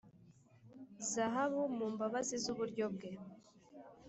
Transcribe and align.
zahabu 1.09 1.61
mu 1.77 1.85
mbabazi 1.93 2.35
z'uburyo 2.43 2.85
bwe, 2.93 3.09